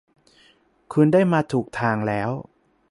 [0.93, 2.29] คุณมาได้ถูกทางแล้ว